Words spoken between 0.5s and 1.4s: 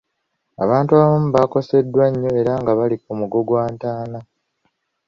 Abantu abamu